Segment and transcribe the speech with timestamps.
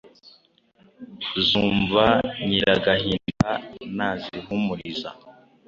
[1.47, 2.03] zumva
[2.47, 3.49] Nyiragahinda
[3.95, 5.09] ntazihumurira,